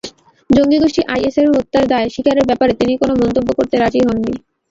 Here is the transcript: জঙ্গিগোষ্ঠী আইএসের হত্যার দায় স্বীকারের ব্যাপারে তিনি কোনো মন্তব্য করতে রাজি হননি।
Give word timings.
জঙ্গিগোষ্ঠী 0.49 1.01
আইএসের 1.13 1.47
হত্যার 1.51 1.85
দায় 1.91 2.07
স্বীকারের 2.13 2.45
ব্যাপারে 2.49 2.73
তিনি 2.79 2.93
কোনো 2.97 3.13
মন্তব্য 3.21 3.49
করতে 3.57 3.75
রাজি 3.77 3.99
হননি। 4.05 4.33